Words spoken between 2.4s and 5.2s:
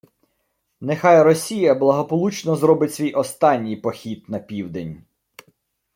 зробить свій останній «похід» на південь